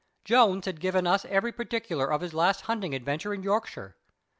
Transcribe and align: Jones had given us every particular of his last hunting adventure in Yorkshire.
Jones 0.25 0.65
had 0.65 0.79
given 0.79 1.05
us 1.05 1.25
every 1.25 1.51
particular 1.51 2.11
of 2.11 2.21
his 2.21 2.33
last 2.33 2.61
hunting 2.61 2.95
adventure 2.95 3.35
in 3.35 3.43
Yorkshire. 3.43 3.95